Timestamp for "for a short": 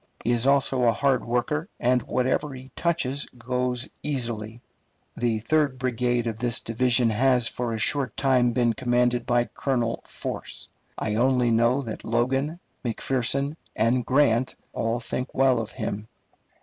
7.47-8.17